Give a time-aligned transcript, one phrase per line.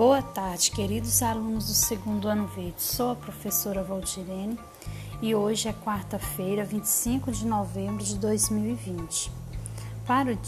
[0.00, 2.80] Boa tarde, queridos alunos do segundo ano verde.
[2.80, 4.58] Sou a professora Valdirene
[5.20, 9.30] e hoje é quarta-feira, 25 de novembro de 2020.
[10.06, 10.38] Para o,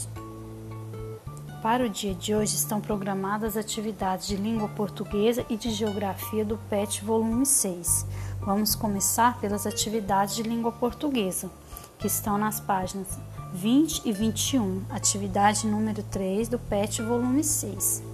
[1.61, 6.57] para o dia de hoje estão programadas atividades de língua portuguesa e de geografia do
[6.67, 8.07] PET volume 6.
[8.41, 11.51] Vamos começar pelas atividades de língua portuguesa,
[11.99, 13.19] que estão nas páginas
[13.53, 18.12] 20 e 21, atividade número 3 do PET volume 6.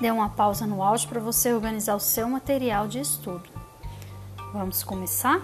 [0.00, 3.42] Dê uma pausa no áudio para você organizar o seu material de estudo.
[4.52, 5.42] Vamos começar?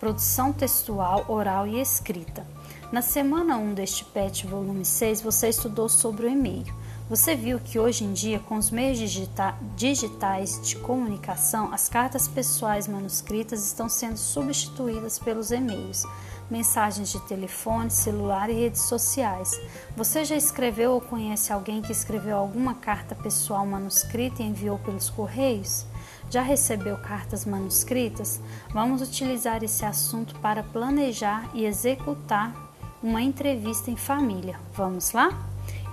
[0.00, 2.44] Produção textual, oral e escrita.
[2.90, 6.66] Na semana 1 deste PET volume 6, você estudou sobre o e-mail.
[7.08, 12.26] Você viu que hoje em dia, com os meios digita digitais de comunicação, as cartas
[12.26, 16.04] pessoais manuscritas estão sendo substituídas pelos e-mails
[16.50, 19.60] mensagens de telefone, celular e redes sociais.
[19.96, 25.08] Você já escreveu ou conhece alguém que escreveu alguma carta pessoal manuscrita e enviou pelos
[25.10, 25.86] correios?
[26.30, 28.40] Já recebeu cartas manuscritas?
[28.70, 32.54] Vamos utilizar esse assunto para planejar e executar
[33.02, 34.58] uma entrevista em família.
[34.74, 35.28] Vamos lá?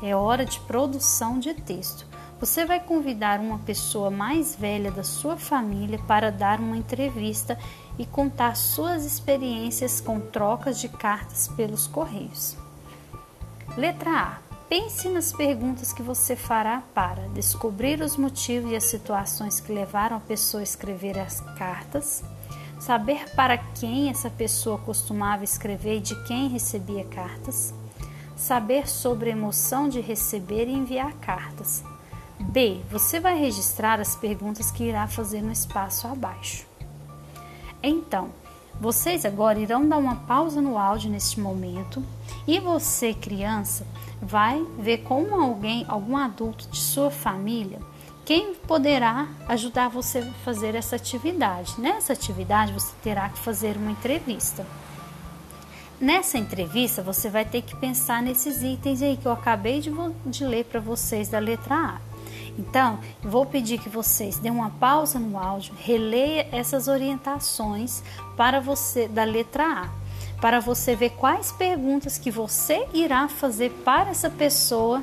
[0.02, 2.08] É hora de produção de texto.
[2.40, 7.60] Você vai convidar uma pessoa mais velha da sua família para dar uma entrevista
[7.98, 12.56] e contar suas experiências com trocas de cartas pelos correios.
[13.76, 14.38] Letra A.
[14.70, 20.16] Pense nas perguntas que você fará para descobrir os motivos e as situações que levaram
[20.16, 22.24] a pessoa a escrever as cartas,
[22.80, 27.74] saber para quem essa pessoa costumava escrever e de quem recebia cartas,
[28.38, 31.84] saber sobre a emoção de receber e enviar cartas
[32.40, 32.82] B.
[32.90, 36.66] Você vai registrar as perguntas que irá fazer no espaço abaixo.
[37.82, 38.30] Então,
[38.80, 42.04] vocês agora irão dar uma pausa no áudio neste momento
[42.48, 43.86] e você, criança,
[44.22, 47.80] vai ver como alguém, algum adulto de sua família,
[48.26, 51.74] quem poderá ajudar você a fazer essa atividade.
[51.80, 54.66] Nessa atividade, você terá que fazer uma entrevista.
[56.00, 59.92] Nessa entrevista, você vai ter que pensar nesses itens aí que eu acabei de,
[60.26, 62.09] de ler para vocês da letra A.
[62.60, 68.04] Então, vou pedir que vocês dêem uma pausa no áudio, releia essas orientações
[68.36, 69.90] para você da letra A,
[70.42, 75.02] para você ver quais perguntas que você irá fazer para essa pessoa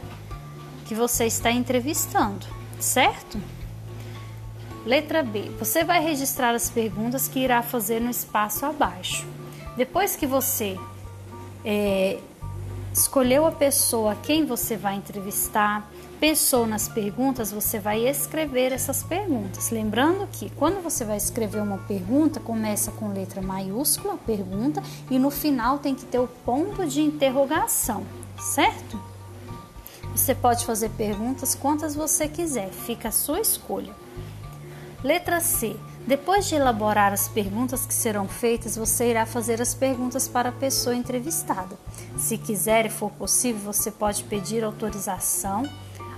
[0.85, 2.47] que você está entrevistando,
[2.79, 3.41] certo?
[4.85, 5.51] Letra B.
[5.59, 9.27] Você vai registrar as perguntas que irá fazer no espaço abaixo.
[9.79, 10.79] Depois que você
[11.65, 12.19] é,
[12.97, 15.87] escolheu a pessoa quem você vai entrevistar,
[16.19, 19.71] pensou nas perguntas, você vai escrever essas perguntas.
[19.71, 25.31] Lembrando que quando você vai escrever uma pergunta, começa com letra maiúscula, pergunta, e no
[25.31, 28.03] final tem que ter o ponto de interrogação,
[28.39, 28.99] certo?
[30.15, 33.95] Você pode fazer perguntas quantas você quiser, fica a sua escolha.
[35.05, 35.77] Letra C.
[36.07, 40.53] Depois de elaborar as perguntas que serão feitas, você irá fazer as perguntas para a
[40.53, 41.77] pessoa entrevistada.
[42.17, 45.65] Se quiser e for possível, você pode pedir autorização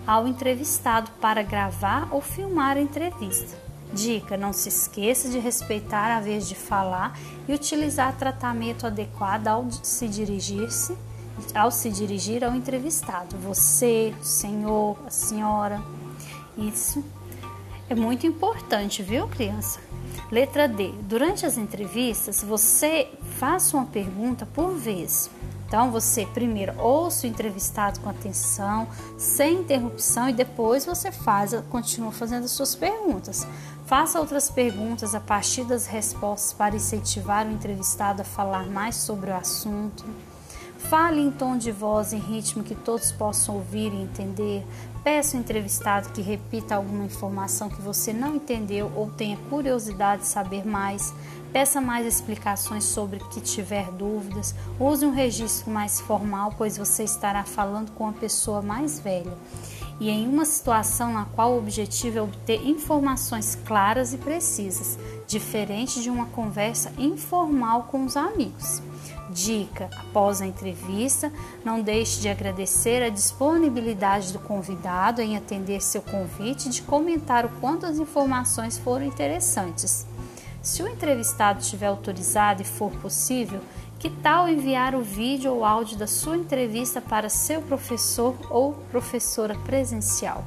[0.07, 3.57] ao entrevistado para gravar ou filmar a entrevista.
[3.91, 7.19] Dica: não se esqueça de respeitar a vez de falar
[7.49, 10.95] e utilizar tratamento adequado ao se dirigir-se
[11.55, 13.37] ao se dirigir ao entrevistado.
[13.39, 15.81] Você, o senhor, a senhora.
[16.57, 17.05] Isso
[17.89, 19.81] é muito importante, viu, criança?
[20.31, 20.93] Letra D.
[21.03, 25.31] Durante as entrevistas, você faça uma pergunta por vez.
[25.67, 28.89] Então você primeiro ouça o entrevistado com atenção,
[29.19, 33.47] sem interrupção e depois você faz, continua fazendo as suas perguntas.
[33.85, 39.31] Faça outras perguntas a partir das respostas para incentivar o entrevistado a falar mais sobre
[39.31, 40.05] o assunto.
[40.79, 44.65] Fale em tom de voz em ritmo que todos possam ouvir e entender.
[45.05, 50.29] Peça ao entrevistado que repita alguma informação que você não entendeu ou tenha curiosidade de
[50.29, 51.13] saber mais.
[51.53, 54.55] Peça mais explicações sobre que tiver dúvidas.
[54.79, 59.37] Use um registro mais formal, pois você estará falando com uma pessoa mais velha
[60.01, 66.01] e em uma situação na qual o objetivo é obter informações claras e precisas, diferente
[66.01, 68.83] de uma conversa informal com os amigos.
[69.31, 71.33] Dica: após a entrevista,
[71.65, 77.45] não deixe de agradecer a disponibilidade do convidado em atender seu convite e de comentar
[77.45, 80.07] o quanto as informações foram interessantes.
[80.63, 83.61] Se o entrevistado estiver autorizado e for possível,
[83.99, 89.55] que tal enviar o vídeo ou áudio da sua entrevista para seu professor ou professora
[89.55, 90.45] presencial?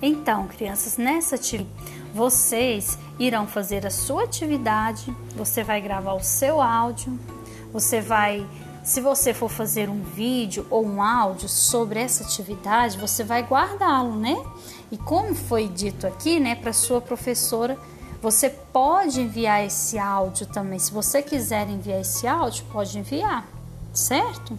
[0.00, 1.36] Então, crianças, nessa
[2.14, 7.18] vocês irão fazer a sua atividade, você vai gravar o seu áudio,
[7.72, 8.46] você vai
[8.82, 14.16] se você for fazer um vídeo ou um áudio sobre essa atividade, você vai guardá-lo,
[14.16, 14.36] né?
[14.90, 17.78] E como foi dito aqui, né, para sua professora,
[18.22, 20.78] você pode enviar esse áudio também.
[20.78, 23.46] Se você quiser enviar esse áudio, pode enviar,
[23.92, 24.56] certo?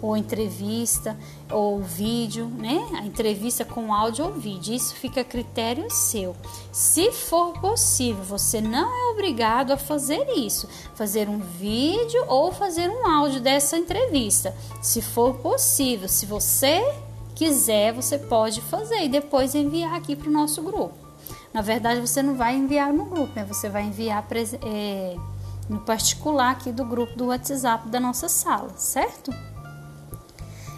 [0.00, 1.16] ou entrevista
[1.50, 2.86] ou vídeo, né?
[2.98, 6.36] A entrevista com áudio ou vídeo, isso fica a critério seu.
[6.72, 12.90] Se for possível, você não é obrigado a fazer isso, fazer um vídeo ou fazer
[12.90, 14.54] um áudio dessa entrevista.
[14.82, 16.84] Se for possível, se você
[17.34, 21.05] quiser, você pode fazer e depois enviar aqui para o nosso grupo.
[21.52, 23.44] Na verdade, você não vai enviar no grupo, né?
[23.44, 24.26] Você vai enviar
[24.62, 25.16] é,
[25.68, 29.32] no particular aqui do grupo do WhatsApp da nossa sala, certo?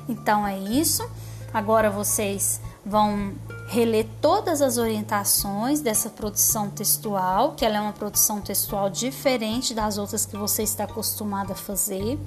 [0.08, 1.08] Então é isso.
[1.52, 3.34] Agora vocês vão
[3.68, 9.98] reler todas as orientações dessa produção textual, que ela é uma produção textual diferente das
[9.98, 12.18] outras que você está acostumado a fazer.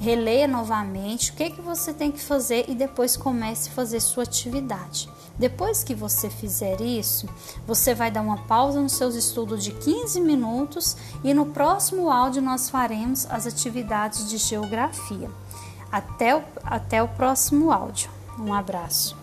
[0.00, 4.22] Releia novamente o que, que você tem que fazer e depois comece a fazer sua
[4.22, 5.10] atividade.
[5.38, 7.28] Depois que você fizer isso,
[7.66, 12.40] você vai dar uma pausa nos seus estudos de 15 minutos e no próximo áudio
[12.40, 15.30] nós faremos as atividades de geografia.
[15.92, 18.08] Até o, até o próximo áudio.
[18.38, 19.19] Um abraço.